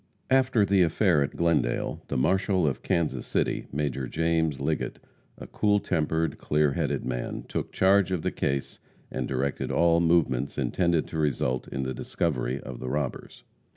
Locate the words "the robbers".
12.79-13.43